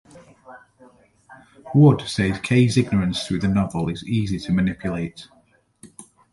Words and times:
Wood 1.75 2.01
says 2.07 2.39
Kaye's 2.39 2.75
ignorance 2.75 3.27
through 3.27 3.41
the 3.41 3.47
novel 3.47 3.87
is 3.87 4.03
easy 4.03 4.39
to 4.39 4.51
manipulate. 4.51 5.27